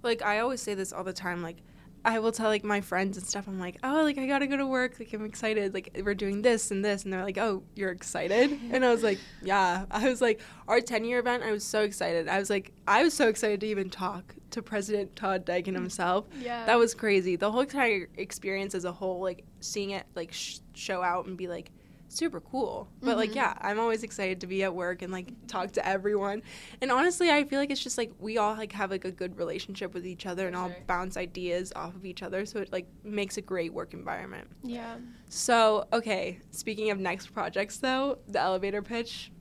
Like 0.03 0.21
I 0.21 0.39
always 0.39 0.61
say 0.61 0.73
this 0.73 0.91
all 0.93 1.03
the 1.03 1.13
time 1.13 1.41
like 1.41 1.57
I 2.05 2.19
will 2.19 2.31
tell 2.31 2.49
like 2.49 2.63
my 2.63 2.81
friends 2.81 3.17
and 3.17 3.25
stuff 3.25 3.47
I'm 3.47 3.59
like, 3.59 3.77
"Oh, 3.83 4.03
like 4.03 4.17
I 4.17 4.27
got 4.27 4.39
to 4.39 4.47
go 4.47 4.55
to 4.57 4.67
work. 4.67 4.97
Like 4.99 5.11
I'm 5.13 5.25
excited. 5.25 5.73
Like 5.73 5.97
we're 6.03 6.13
doing 6.13 6.43
this 6.43 6.69
and 6.69 6.85
this." 6.85 7.03
And 7.03 7.11
they're 7.11 7.23
like, 7.23 7.37
"Oh, 7.37 7.63
you're 7.75 7.91
excited?" 7.91 8.57
And 8.71 8.85
I 8.85 8.91
was 8.91 9.03
like, 9.03 9.19
"Yeah." 9.41 9.85
I 9.89 10.07
was 10.07 10.21
like, 10.21 10.39
"Our 10.67 10.79
10-year 10.79 11.19
event, 11.19 11.43
I 11.43 11.51
was 11.51 11.63
so 11.63 11.81
excited. 11.81 12.27
I 12.27 12.37
was 12.39 12.49
like 12.49 12.71
I 12.87 13.03
was 13.03 13.13
so 13.13 13.27
excited 13.27 13.59
to 13.61 13.67
even 13.67 13.89
talk 13.89 14.35
to 14.51 14.61
President 14.61 15.15
Todd 15.15 15.45
Diacon 15.45 15.73
himself. 15.73 16.27
Yeah. 16.39 16.65
That 16.65 16.77
was 16.77 16.93
crazy. 16.93 17.35
The 17.35 17.51
whole 17.51 17.61
entire 17.61 18.07
experience 18.17 18.75
as 18.75 18.85
a 18.85 18.91
whole 18.91 19.19
like 19.19 19.43
seeing 19.59 19.89
it 19.89 20.05
like 20.15 20.31
sh- 20.31 20.59
show 20.73 21.01
out 21.01 21.25
and 21.25 21.35
be 21.35 21.47
like 21.47 21.71
super 22.07 22.39
cool. 22.39 22.87
But 23.01 23.17
like 23.17 23.31
Mhm. 23.31 23.35
yeah, 23.35 23.53
I'm 23.59 23.79
always 23.79 24.03
excited 24.03 24.39
to 24.41 24.47
be 24.47 24.63
at 24.63 24.73
work 24.73 25.01
and 25.01 25.11
like 25.11 25.27
talk 25.47 25.71
to 25.73 25.85
everyone. 25.87 26.43
And 26.81 26.91
honestly, 26.91 27.29
I 27.29 27.43
feel 27.43 27.59
like 27.59 27.71
it's 27.71 27.83
just 27.83 27.97
like 27.97 28.11
we 28.19 28.37
all 28.37 28.55
like 28.55 28.71
have 28.73 28.91
like 28.91 29.05
a 29.05 29.11
good 29.11 29.37
relationship 29.37 29.93
with 29.93 30.05
each 30.05 30.25
other 30.25 30.47
and 30.47 30.55
all 30.55 30.71
bounce 30.87 31.17
ideas 31.17 31.73
off 31.75 31.95
of 31.95 32.05
each 32.05 32.23
other, 32.23 32.45
so 32.45 32.59
it 32.59 32.71
like 32.71 32.87
makes 33.03 33.37
a 33.37 33.41
great 33.41 33.73
work 33.73 33.93
environment. 33.93 34.47
Yeah. 34.63 34.97
So, 35.29 35.87
okay, 35.91 36.39
speaking 36.51 36.91
of 36.91 36.99
next 36.99 37.33
projects 37.33 37.77
though, 37.77 38.19
the 38.27 38.39
elevator 38.39 38.81
pitch, 38.81 39.31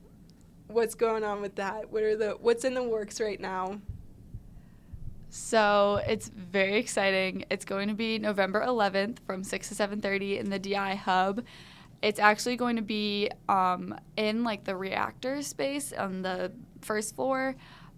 what's 0.67 0.95
going 0.95 1.23
on 1.23 1.41
with 1.41 1.55
that? 1.55 1.91
What 1.91 2.03
are 2.03 2.15
the 2.17 2.31
what's 2.41 2.65
in 2.65 2.73
the 2.73 2.83
works 2.83 3.21
right 3.21 3.39
now? 3.39 3.79
So 5.29 6.01
it's 6.07 6.29
very 6.29 6.77
exciting. 6.77 7.43
It's 7.49 7.65
going 7.65 7.89
to 7.89 7.93
be 7.93 8.17
November 8.19 8.61
11th 8.61 9.17
from 9.25 9.43
6 9.43 9.67
to 9.69 9.75
7:30 9.75 10.39
in 10.39 10.49
the 10.49 10.59
DI 10.59 10.95
Hub. 10.95 11.43
It's 12.05 12.19
actually 12.19 12.55
going 12.55 12.75
to 12.75 12.83
be 12.83 13.31
um, 13.49 13.97
in 14.15 14.43
like 14.43 14.63
the 14.63 14.75
reactor 14.75 15.41
space 15.41 15.91
on 15.91 16.21
the 16.21 16.51
first 16.81 17.15
floor 17.15 17.55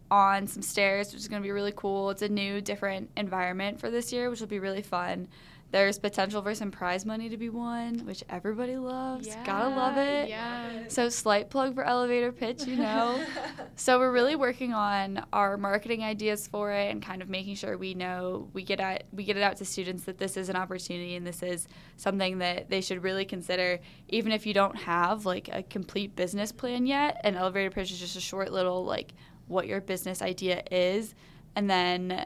on 0.09 0.47
some 0.47 0.61
stairs, 0.61 1.11
which 1.11 1.19
is 1.19 1.27
going 1.27 1.41
to 1.41 1.45
be 1.45 1.51
really 1.51 1.73
cool. 1.75 2.09
It's 2.11 2.21
a 2.21 2.29
new, 2.29 2.61
different 2.61 3.09
environment 3.17 3.81
for 3.81 3.91
this 3.91 4.13
year, 4.13 4.29
which 4.29 4.39
will 4.39 4.47
be 4.47 4.59
really 4.59 4.81
fun. 4.81 5.27
There's 5.69 5.99
potential 5.99 6.41
for 6.41 6.55
some 6.55 6.71
prize 6.71 7.05
money 7.05 7.27
to 7.27 7.35
be 7.35 7.49
won, 7.49 8.05
which 8.05 8.23
everybody 8.29 8.77
loves. 8.77 9.27
Gotta 9.43 9.67
love 9.67 9.97
it. 9.97 10.29
Yeah. 10.29 10.87
So 10.87 11.09
slight 11.09 11.49
plug 11.49 11.75
for 11.75 11.83
elevator 11.83 12.31
pitch, 12.31 12.65
you 12.65 12.77
know. 12.77 13.21
so 13.75 13.99
we're 13.99 14.13
really 14.13 14.37
working 14.37 14.73
on 14.73 15.25
our 15.33 15.57
marketing 15.57 16.03
ideas 16.03 16.47
for 16.47 16.71
it 16.71 16.89
and 16.89 17.01
kind 17.01 17.21
of 17.21 17.27
making 17.27 17.55
sure 17.55 17.77
we 17.77 17.93
know 17.93 18.49
we 18.53 18.63
get 18.63 18.79
at 18.79 19.03
we 19.11 19.25
get 19.25 19.35
it 19.35 19.43
out 19.43 19.57
to 19.57 19.65
students 19.65 20.03
that 20.05 20.17
this 20.17 20.37
is 20.37 20.47
an 20.47 20.55
opportunity 20.55 21.15
and 21.15 21.27
this 21.27 21.43
is 21.43 21.67
something 21.97 22.37
that 22.37 22.69
they 22.69 22.79
should 22.79 23.03
really 23.03 23.25
consider 23.25 23.79
even 24.07 24.31
if 24.31 24.45
you 24.45 24.53
don't 24.53 24.77
have 24.77 25.25
like 25.25 25.49
a 25.51 25.63
complete 25.63 26.15
business 26.15 26.53
plan 26.53 26.85
yet. 26.85 27.19
An 27.25 27.35
elevator 27.35 27.71
pitch 27.71 27.91
is 27.91 27.99
just 27.99 28.15
a 28.15 28.21
short 28.21 28.53
little 28.53 28.85
like 28.85 29.13
what 29.47 29.67
your 29.67 29.81
business 29.81 30.21
idea 30.21 30.63
is 30.71 31.13
and 31.57 31.69
then 31.69 32.25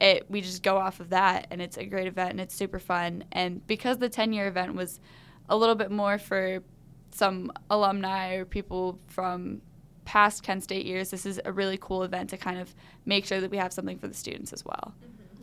it 0.00 0.30
we 0.30 0.40
just 0.40 0.62
go 0.62 0.76
off 0.76 1.00
of 1.00 1.10
that 1.10 1.46
and 1.50 1.60
it's 1.60 1.76
a 1.76 1.84
great 1.84 2.06
event 2.06 2.30
and 2.30 2.40
it's 2.40 2.54
super 2.54 2.78
fun 2.78 3.24
and 3.32 3.66
because 3.66 3.98
the 3.98 4.08
10 4.08 4.32
year 4.32 4.46
event 4.46 4.74
was 4.74 5.00
a 5.48 5.56
little 5.56 5.74
bit 5.74 5.90
more 5.90 6.18
for 6.18 6.60
some 7.10 7.50
alumni 7.70 8.34
or 8.34 8.44
people 8.44 8.98
from 9.06 9.60
past 10.04 10.42
Kent 10.42 10.64
State 10.64 10.86
years 10.86 11.10
this 11.10 11.26
is 11.26 11.40
a 11.44 11.52
really 11.52 11.78
cool 11.80 12.02
event 12.02 12.30
to 12.30 12.36
kind 12.36 12.58
of 12.58 12.74
make 13.04 13.26
sure 13.26 13.40
that 13.40 13.50
we 13.50 13.56
have 13.56 13.72
something 13.72 13.98
for 13.98 14.08
the 14.08 14.14
students 14.14 14.52
as 14.52 14.64
well 14.64 14.94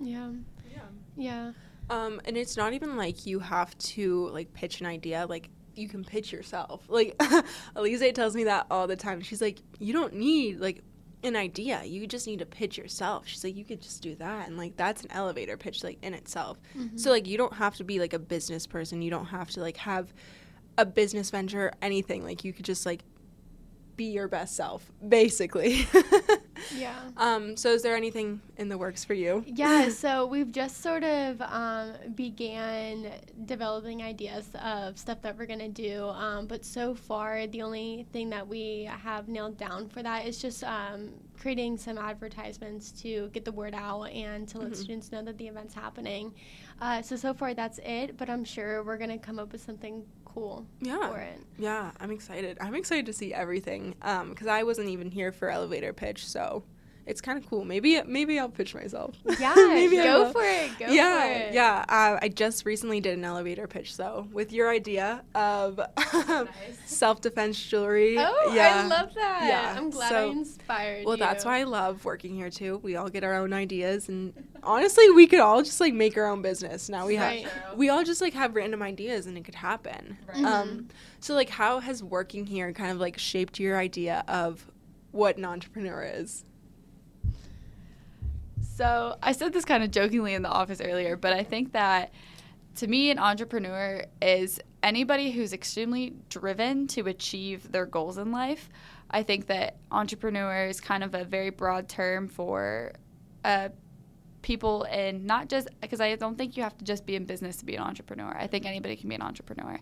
Yeah. 0.02 0.30
Yeah. 0.72 0.82
Yeah. 1.16 1.52
Um, 1.90 2.20
and 2.26 2.38
it's 2.38 2.58
not 2.58 2.74
even 2.74 2.98
like 2.98 3.26
you 3.26 3.40
have 3.40 3.78
to 3.78 4.30
like 4.30 4.54
pitch 4.54 4.82
an 4.82 4.88
idea. 4.88 5.26
Like 5.28 5.50
you 5.76 5.88
can 5.88 6.04
pitch 6.04 6.32
yourself. 6.32 6.84
Like 6.88 7.22
Elise 7.76 8.14
tells 8.14 8.36
me 8.36 8.46
that 8.46 8.68
all 8.72 8.88
the 8.88 8.96
time. 8.96 9.22
She's 9.22 9.42
like, 9.42 9.62
you 9.80 9.94
don't 9.94 10.14
need 10.14 10.60
like 10.60 10.84
an 11.26 11.36
idea. 11.36 11.84
You 11.84 12.08
just 12.08 12.28
need 12.28 12.40
to 12.40 12.46
pitch 12.46 12.78
yourself. 12.78 13.28
She's 13.28 13.44
like, 13.44 13.56
you 13.56 13.66
could 13.66 13.82
just 13.82 14.02
do 14.02 14.16
that, 14.16 14.48
and 14.48 14.58
like 14.58 14.78
that's 14.78 15.04
an 15.04 15.12
elevator 15.12 15.58
pitch 15.58 15.84
like 15.84 15.98
in 16.02 16.14
itself. 16.14 16.58
Mm-hmm. 16.78 16.98
So 16.98 17.10
like 17.10 17.28
you 17.28 17.38
don't 17.38 17.54
have 17.54 17.76
to 17.78 17.84
be 17.84 18.00
like 18.00 18.14
a 18.14 18.20
business 18.20 18.68
person. 18.68 19.02
You 19.02 19.12
don't 19.12 19.26
have 19.26 19.50
to 19.52 19.62
like 19.62 19.78
have 19.78 20.14
a 20.78 20.86
business 20.86 21.30
venture, 21.30 21.74
anything. 21.82 22.24
Like 22.24 22.44
you 22.44 22.54
could 22.54 22.66
just 22.66 22.86
like 22.86 23.02
be 23.96 24.06
your 24.06 24.28
best 24.28 24.56
self, 24.56 24.92
basically. 25.08 25.88
Yeah. 26.74 26.96
um. 27.18 27.58
So 27.58 27.70
is 27.72 27.82
there 27.82 27.96
anything 27.96 28.42
in 28.58 28.70
the 28.70 28.78
works 28.78 29.04
for 29.04 29.14
you? 29.14 29.44
Yeah, 29.48 29.90
so 30.04 30.26
we've 30.26 30.52
just 30.52 30.82
sort 30.82 31.04
of 31.04 31.42
um, 31.42 31.94
began 32.16 33.12
developing 33.46 34.02
ideas 34.02 34.50
of 34.64 34.98
stuff 34.98 35.22
that 35.22 35.38
we're 35.38 35.46
gonna 35.46 35.70
do, 35.70 36.06
um, 36.10 36.48
but 36.48 36.64
so 36.66 36.96
far 36.96 37.48
the 37.48 37.62
only 37.62 38.08
thing 38.12 38.30
that 38.30 38.48
we 38.48 38.90
have 39.04 39.28
nailed 39.28 39.58
down 39.58 39.90
for 39.90 40.02
that 40.04 40.26
is 40.26 40.38
just 40.42 40.64
um, 40.64 41.10
creating 41.40 41.78
some 41.78 41.98
advertisements 41.98 42.92
to 42.92 43.30
get 43.34 43.44
the 43.46 43.52
word 43.52 43.74
out 43.76 44.04
and 44.06 44.48
to 44.48 44.58
let 44.60 44.72
Mhm. 44.72 44.76
students 44.76 45.12
know 45.12 45.22
that 45.22 45.38
the 45.38 45.48
event's 45.48 45.74
happening. 45.74 46.34
Uh, 46.82 47.02
so 47.02 47.16
so 47.16 47.34
far 47.34 47.54
that's 47.54 47.80
it, 47.86 48.18
but 48.18 48.30
I'm 48.30 48.44
sure 48.44 48.84
we're 48.84 48.98
gonna 48.98 49.18
come 49.18 49.40
up 49.40 49.52
with 49.52 49.62
something 49.64 50.04
cool 50.26 50.66
Yeah. 50.82 51.10
for 51.10 51.20
it. 51.20 51.40
Yeah, 51.58 51.92
I'm 52.00 52.12
excited. 52.12 52.58
I'm 52.60 52.76
excited 52.76 53.06
to 53.06 53.14
see 53.14 53.34
everything 53.34 53.96
um 54.02 54.30
because 54.30 54.48
I 54.48 54.64
wasn't 54.64 54.90
even 54.90 55.10
here 55.10 55.32
for 55.32 55.50
elevator 55.50 55.94
pitch, 55.94 56.26
so 56.28 56.64
it's 57.08 57.22
kind 57.22 57.38
of 57.38 57.48
cool. 57.50 57.64
Maybe 57.66 58.02
maybe 58.04 58.40
I'll 58.40 58.50
pitch 58.50 58.74
myself. 58.74 59.16
Yeah, 59.40 59.54
Maybe 59.56 59.98
go 59.98 60.32
for 60.32 60.42
it. 60.44 60.72
Go 60.80 60.88
yeah, 60.88 61.22
for 61.22 61.32
it. 61.50 61.54
yeah. 61.54 61.86
Uh, 61.88 62.18
I 62.22 62.30
just 62.30 62.66
recently 62.66 63.00
did 63.02 63.18
an 63.18 63.24
elevator 63.26 63.68
pitch, 63.68 63.96
though, 63.98 64.28
with 64.32 64.52
your 64.54 64.70
idea 64.72 65.24
of 65.36 65.80
self 66.86 67.22
defense 67.22 67.62
jewelry. 67.64 68.18
Oh, 68.20 68.52
yeah. 68.56 68.84
I 68.84 68.88
love 68.88 69.14
that. 69.16 69.46
Yeah, 69.48 69.76
I'm 69.78 69.90
glad 69.90 70.12
I 70.14 70.16
so- 70.16 70.32
inspired 70.32 71.06
Well, 71.06 71.16
you. 71.18 71.20
that's 71.24 71.46
why 71.46 71.60
I 71.60 71.64
love 71.64 72.06
working 72.06 72.34
here 72.36 72.50
too. 72.50 72.80
We 72.84 72.96
all 72.96 73.10
get 73.10 73.24
our 73.24 73.36
own 73.36 73.54
ideas, 73.54 74.10
and 74.10 74.34
honestly, 74.64 75.10
we 75.12 75.28
could 75.28 75.40
all 75.40 75.62
just 75.64 75.80
like 75.80 75.94
make 75.94 76.18
our 76.18 76.28
own 76.28 76.42
business. 76.42 76.90
Now 76.90 77.06
we 77.06 77.16
have, 77.16 77.26
Right. 77.32 77.48
we 77.76 77.90
all 77.90 78.04
just 78.04 78.22
like 78.22 78.34
have 78.34 78.56
random 78.56 78.82
ideas, 78.82 79.26
and 79.28 79.38
it 79.38 79.44
could 79.46 79.56
happen. 79.56 80.18
Right. 80.28 80.38
Mm-hmm. 80.38 80.46
Um, 80.46 80.88
so 81.20 81.34
like, 81.34 81.50
how 81.50 81.80
has 81.80 82.02
working 82.04 82.46
here 82.46 82.72
kind 82.74 82.92
of 82.92 83.00
like 83.00 83.18
shaped 83.18 83.60
your 83.60 83.78
idea 83.78 84.24
of 84.28 84.66
what 85.12 85.38
an 85.38 85.46
entrepreneur 85.46 86.04
is? 86.04 86.46
So 88.76 89.16
I 89.24 89.32
said 89.32 89.54
this 89.54 89.64
kind 89.64 89.86
of 89.86 89.92
jokingly 89.92 90.34
in 90.34 90.42
the 90.42 90.50
office 90.50 90.82
earlier, 90.82 91.16
but 91.16 91.32
I 91.32 91.44
think 91.44 91.72
that 91.72 92.12
to 92.76 92.88
me, 92.88 93.10
an 93.10 93.18
entrepreneur 93.18 94.04
is 94.22 94.60
anybody 94.84 95.32
who's 95.32 95.54
extremely 95.54 96.14
driven 96.28 96.86
to 96.88 97.08
achieve 97.08 97.72
their 97.72 97.86
goals 97.86 98.18
in 98.18 98.34
life. 98.34 98.68
I 99.10 99.24
think 99.24 99.48
that 99.48 99.78
entrepreneur 99.92 100.66
is 100.66 100.82
kind 100.82 101.06
of 101.06 101.16
a 101.16 101.24
very 101.24 101.52
broad 101.52 101.88
term 101.88 102.28
for 102.28 102.92
uh, 103.46 103.70
people 104.42 104.84
and 104.92 105.24
not 105.24 105.48
just 105.48 105.70
because 105.80 106.02
I 106.02 106.14
don't 106.18 106.38
think 106.38 106.58
you 106.58 106.64
have 106.64 106.78
to 106.78 106.84
just 106.84 107.06
be 107.06 107.16
in 107.16 107.24
business 107.24 107.56
to 107.58 107.66
be 107.66 107.78
an 107.78 107.82
entrepreneur. 107.82 108.36
I 108.38 108.48
think 108.48 108.66
anybody 108.66 108.98
can 108.98 109.08
be 109.08 109.16
an 109.16 109.22
entrepreneur. 109.22 109.80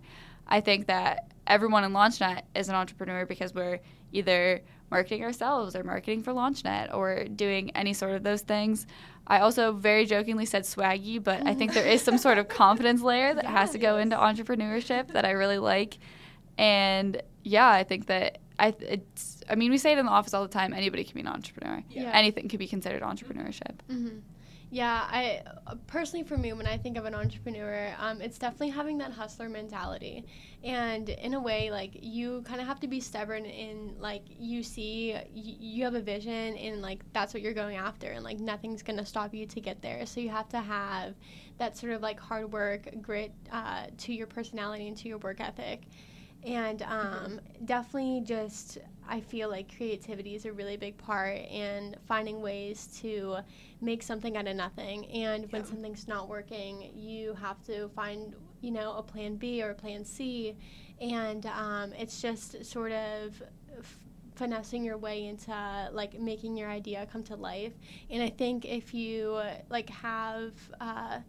I 0.47 0.61
think 0.61 0.85
that 0.85 1.31
everyone 1.47 1.83
in 1.83 1.93
LaunchNet 1.93 2.43
is 2.53 2.69
an 2.69 2.75
entrepreneur 2.75 3.25
because 3.25 3.55
we're 3.55 3.79
either 4.13 4.61
marketing 4.89 5.23
ourselves 5.23 5.75
or 5.75 5.83
marketing 5.83 6.21
for 6.21 6.33
LaunchNet 6.33 6.93
or 6.93 7.25
doing 7.25 7.71
any 7.75 7.93
sort 7.93 8.13
of 8.13 8.23
those 8.23 8.41
things. 8.41 8.85
I 9.25 9.39
also 9.39 9.71
very 9.71 10.05
jokingly 10.05 10.45
said 10.45 10.63
swaggy, 10.63 11.21
but 11.23 11.45
I 11.47 11.53
think 11.53 11.73
there 11.73 11.85
is 11.85 12.01
some 12.01 12.17
sort 12.17 12.37
of 12.37 12.47
confidence 12.47 13.01
layer 13.01 13.33
that 13.33 13.45
has 13.45 13.71
to 13.71 13.77
go 13.77 13.97
into 13.97 14.15
entrepreneurship 14.15 15.13
that 15.13 15.25
I 15.25 15.31
really 15.31 15.57
like. 15.57 15.97
And 16.57 17.21
yeah, 17.43 17.69
I 17.69 17.83
think 17.83 18.07
that 18.07 18.39
I 18.59 18.75
it's 18.79 19.41
I 19.49 19.55
mean 19.55 19.71
we 19.71 19.77
say 19.77 19.93
it 19.93 19.97
in 19.97 20.05
the 20.05 20.11
office 20.11 20.33
all 20.33 20.43
the 20.43 20.49
time. 20.49 20.73
Anybody 20.73 21.03
can 21.03 21.15
be 21.15 21.21
an 21.21 21.27
entrepreneur. 21.27 21.81
Yeah. 21.89 22.11
Anything 22.13 22.47
could 22.49 22.59
be 22.59 22.67
considered 22.67 23.01
entrepreneurship. 23.01 23.79
hmm 23.89 24.09
Yeah, 24.73 25.05
I 25.07 25.43
personally 25.85 26.25
for 26.25 26.35
me, 26.35 26.51
when 26.53 26.65
I 26.65 26.77
think 26.79 26.97
of 26.97 27.05
an 27.05 27.13
entrepreneur, 27.13 27.93
um, 27.99 28.21
it's 28.21 28.39
definitely 28.39 28.69
having 28.69 28.97
that 28.97 29.11
hustler 29.11 29.47
mentality, 29.47 30.25
and 30.63 31.09
in 31.09 31.35
a 31.35 31.39
way, 31.39 31.69
like 31.69 31.91
you 32.01 32.41
kind 32.41 32.59
of 32.59 32.65
have 32.65 32.79
to 32.79 32.87
be 32.87 32.99
stubborn 32.99 33.45
in 33.45 33.95
like 33.99 34.23
you 34.27 34.63
see 34.63 35.13
y- 35.13 35.21
you 35.33 35.83
have 35.83 35.93
a 35.93 36.01
vision 36.01 36.57
and 36.57 36.81
like 36.81 37.03
that's 37.13 37.35
what 37.35 37.43
you're 37.43 37.53
going 37.53 37.75
after, 37.77 38.07
and 38.13 38.23
like 38.23 38.39
nothing's 38.39 38.81
gonna 38.81 39.05
stop 39.05 39.31
you 39.35 39.45
to 39.45 39.61
get 39.61 39.83
there. 39.83 40.07
So 40.07 40.19
you 40.21 40.29
have 40.29 40.49
to 40.49 40.61
have 40.61 41.13
that 41.59 41.77
sort 41.77 41.93
of 41.93 42.01
like 42.01 42.19
hard 42.19 42.51
work, 42.51 42.89
grit 42.99 43.31
uh, 43.51 43.87
to 43.97 44.13
your 44.13 44.25
personality 44.27 44.87
and 44.87 44.97
to 44.97 45.07
your 45.07 45.19
work 45.19 45.39
ethic. 45.39 45.83
And 46.43 46.81
um, 46.83 47.39
definitely 47.63 48.21
just, 48.25 48.77
I 49.07 49.21
feel 49.21 49.49
like 49.49 49.75
creativity 49.75 50.35
is 50.35 50.45
a 50.45 50.53
really 50.53 50.77
big 50.77 50.97
part 50.97 51.37
and 51.49 51.97
finding 52.07 52.41
ways 52.41 52.87
to 53.01 53.37
make 53.81 54.03
something 54.03 54.37
out 54.37 54.47
of 54.47 54.55
nothing. 54.55 55.05
And 55.11 55.51
when 55.51 55.61
Yeah. 55.63 55.69
something's 55.69 56.07
not 56.07 56.29
working, 56.29 56.91
you 56.95 57.33
have 57.35 57.61
to 57.65 57.89
find, 57.89 58.35
you 58.61 58.71
know, 58.71 58.93
a 58.97 59.03
plan 59.03 59.35
B 59.35 59.61
or 59.61 59.71
a 59.71 59.75
plan 59.75 60.05
C. 60.05 60.55
And 61.01 61.45
um, 61.47 61.93
it's 61.93 62.21
just 62.21 62.63
sort 62.65 62.91
of 62.91 63.41
f- 63.77 63.97
finessing 64.35 64.83
your 64.83 64.97
way 64.97 65.25
into 65.25 65.89
like 65.91 66.19
making 66.19 66.57
your 66.57 66.69
idea 66.69 67.05
come 67.05 67.23
to 67.25 67.35
life. 67.35 67.73
And 68.09 68.23
I 68.23 68.29
think 68.29 68.65
if 68.65 68.93
you 68.93 69.41
like 69.69 69.89
have, 69.89 70.53
uh, 70.79 71.19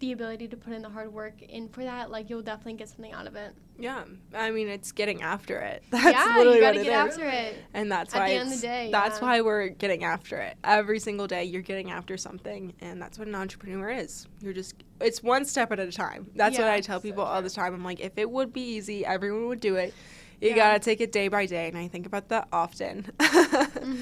the 0.00 0.12
ability 0.12 0.48
to 0.48 0.56
put 0.56 0.72
in 0.72 0.82
the 0.82 0.88
hard 0.88 1.12
work 1.12 1.40
in 1.42 1.68
for 1.68 1.84
that, 1.84 2.10
like 2.10 2.28
you'll 2.28 2.42
definitely 2.42 2.74
get 2.74 2.88
something 2.88 3.12
out 3.12 3.26
of 3.26 3.36
it. 3.36 3.54
Yeah, 3.78 4.04
I 4.32 4.50
mean 4.52 4.68
it's 4.68 4.92
getting 4.92 5.22
after 5.22 5.58
it. 5.58 5.82
That's 5.90 6.04
yeah, 6.04 6.36
literally 6.36 6.56
you 6.58 6.62
gotta 6.62 6.78
what 6.78 6.84
get 6.84 6.92
it 7.02 7.06
is. 7.08 7.12
after 7.18 7.28
it. 7.28 7.64
And 7.74 7.90
that's 7.90 8.14
At 8.14 8.20
why 8.20 8.28
the 8.28 8.34
end 8.36 8.52
of 8.52 8.60
the 8.60 8.66
day, 8.66 8.88
that's 8.92 9.18
yeah. 9.18 9.24
why 9.24 9.40
we're 9.40 9.68
getting 9.68 10.04
after 10.04 10.36
it. 10.38 10.56
Every 10.62 11.00
single 11.00 11.26
day 11.26 11.44
you're 11.44 11.62
getting 11.62 11.90
after 11.90 12.16
something 12.16 12.72
and 12.80 13.02
that's 13.02 13.18
what 13.18 13.26
an 13.26 13.34
entrepreneur 13.34 13.90
is. 13.90 14.26
You're 14.40 14.52
just 14.52 14.74
it's 15.00 15.22
one 15.22 15.44
step 15.44 15.72
at 15.72 15.80
a 15.80 15.90
time. 15.90 16.30
That's 16.36 16.56
what 16.58 16.68
I 16.68 16.80
tell 16.80 17.00
people 17.00 17.24
all 17.24 17.42
the 17.42 17.50
time. 17.50 17.74
I'm 17.74 17.84
like 17.84 17.98
if 18.00 18.12
it 18.16 18.30
would 18.30 18.52
be 18.52 18.60
easy, 18.62 19.04
everyone 19.04 19.48
would 19.48 19.60
do 19.60 19.74
it. 19.76 19.92
You 20.40 20.50
Yeah. 20.50 20.56
got 20.56 20.72
to 20.74 20.78
take 20.78 21.00
it 21.00 21.10
day 21.10 21.28
by 21.28 21.46
day 21.46 21.68
and 21.68 21.76
I 21.76 21.88
think 21.88 22.06
about 22.06 22.28
that 22.28 22.48
often. 22.52 23.10
Mhm. 23.20 23.98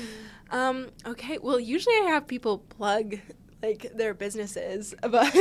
Um 0.50 0.88
okay, 1.07 1.38
well 1.38 1.59
usually 1.59 1.95
I 1.97 2.05
have 2.11 2.26
people 2.26 2.59
plug 2.59 3.17
like 3.62 3.92
their 3.95 4.14
businesses, 4.14 4.95
but 5.02 5.35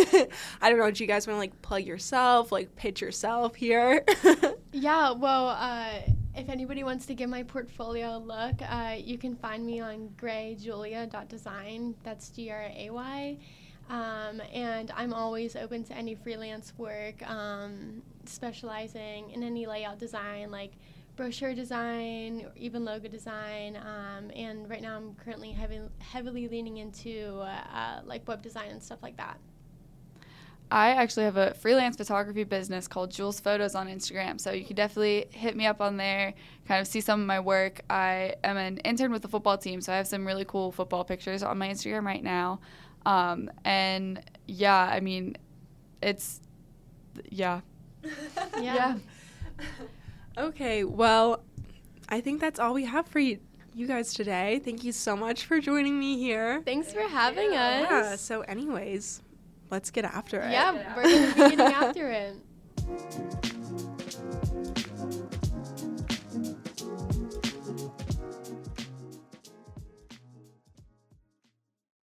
I 0.62 0.70
don't 0.70 0.78
know. 0.80 0.92
Do 0.92 1.04
you 1.04 1.08
guys 1.08 1.28
want 1.28 1.36
to 1.36 1.40
like 1.40 1.62
plug 1.62 1.84
yourself, 1.84 2.52
like 2.52 2.76
pitch 2.76 3.02
yourself 3.02 3.56
here? 3.56 4.04
Yeah, 4.74 5.12
well, 5.12 5.50
uh, 5.50 6.00
if 6.34 6.48
anybody 6.48 6.86
wants 6.86 7.06
to 7.08 7.14
give 7.14 7.30
my 7.30 7.44
portfolio 7.44 8.16
a 8.16 8.20
look, 8.20 8.56
uh, 8.62 8.96
you 8.98 9.18
can 9.18 9.36
find 9.36 9.66
me 9.66 9.82
on 9.82 10.12
grayjulia.design. 10.18 11.96
That's 12.04 12.30
G 12.30 12.50
R 12.52 12.70
A 12.74 12.90
Y. 12.90 13.38
Um, 13.90 14.42
and 14.54 14.90
I'm 14.96 15.14
always 15.14 15.58
open 15.58 15.84
to 15.86 15.94
any 15.94 16.16
freelance 16.16 16.72
work, 16.78 17.22
um, 17.30 18.02
specializing 18.26 19.32
in 19.32 19.44
any 19.44 19.66
layout 19.66 20.00
design, 20.00 20.52
like 20.52 20.72
brochure 21.22 21.54
design, 21.54 22.42
or 22.44 22.52
even 22.56 22.84
logo 22.84 23.08
design. 23.08 23.76
Um, 23.78 24.32
and 24.36 24.68
right 24.68 24.82
now, 24.82 24.98
I'm 24.98 25.14
currently 25.14 25.52
heavy, 25.52 25.80
heavily 26.00 26.48
leaning 26.48 26.78
into 26.78 27.42
uh, 27.42 28.02
like 28.06 28.28
web 28.28 28.42
design 28.42 28.72
and 28.72 28.82
stuff 28.82 29.04
like 29.04 29.18
that. 29.18 29.38
I 30.72 30.92
actually 30.92 31.26
have 31.26 31.38
a 31.38 31.54
freelance 31.54 31.96
photography 31.96 32.44
business 32.44 32.88
called 32.88 33.12
Jules 33.12 33.40
Photos 33.40 33.76
on 33.76 33.88
Instagram. 33.88 34.42
So 34.42 34.52
you 34.52 34.66
can 34.66 34.76
definitely 34.76 35.28
hit 35.30 35.56
me 35.56 35.68
up 35.68 35.80
on 35.80 35.96
there, 35.96 36.34
kind 36.68 36.82
of 36.82 36.88
see 36.88 37.02
some 37.02 37.22
of 37.22 37.28
my 37.28 37.40
work. 37.40 37.82
I 37.88 38.34
am 38.44 38.58
an 38.58 38.78
intern 38.78 39.12
with 39.12 39.22
the 39.22 39.28
football 39.28 39.60
team, 39.60 39.80
so 39.80 39.94
I 39.94 39.98
have 39.98 40.08
some 40.08 40.26
really 40.26 40.46
cool 40.46 40.72
football 40.72 41.04
pictures 41.04 41.44
on 41.44 41.56
my 41.60 41.70
Instagram 41.70 42.04
right 42.04 42.24
now. 42.24 42.62
Um, 43.06 43.52
and 43.64 44.24
yeah, 44.48 44.90
I 44.92 45.02
mean, 45.02 45.38
it's, 46.02 46.42
yeah. 47.30 47.62
Yeah. 48.60 48.98
Okay, 50.38 50.84
well, 50.84 51.44
I 52.10 52.22
think 52.22 52.40
that's 52.42 52.60
all 52.60 52.74
we 52.74 52.86
have 52.86 53.08
for 53.08 53.20
you, 53.20 53.40
you 53.74 53.88
guys 53.88 54.14
today. 54.14 54.62
Thank 54.64 54.84
you 54.84 54.92
so 54.92 55.16
much 55.16 55.46
for 55.46 55.60
joining 55.60 56.00
me 56.00 56.18
here. 56.18 56.62
Thanks 56.66 56.94
for 56.94 57.02
having 57.02 57.50
us. 57.50 57.88
Yeah, 57.90 58.16
so, 58.16 58.42
anyways, 58.42 59.22
let's 59.70 59.92
get 59.92 60.06
after 60.06 60.40
it. 60.42 60.52
Yeah, 60.52 60.96
we're 60.96 61.04
going 61.04 61.28
to 61.28 61.34
be 61.34 61.40
getting 61.56 61.60
after 61.60 62.10
it. 62.10 63.56